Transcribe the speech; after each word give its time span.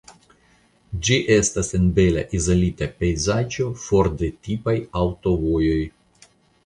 Ĝi 1.07 1.17
estas 1.35 1.69
en 1.79 1.85
bela 1.99 2.23
izolita 2.39 2.87
pejzaĝo 3.03 3.69
for 3.85 4.11
de 4.23 4.31
tipaj 4.49 4.77
aŭtovojoj. 5.03 5.81